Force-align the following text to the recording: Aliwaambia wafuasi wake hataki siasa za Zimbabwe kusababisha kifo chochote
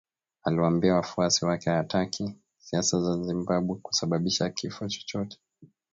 Aliwaambia 0.43 0.95
wafuasi 0.95 1.45
wake 1.45 1.69
hataki 1.69 2.35
siasa 2.59 3.01
za 3.01 3.23
Zimbabwe 3.23 3.75
kusababisha 3.81 4.49
kifo 4.49 4.87
chochote 4.89 5.37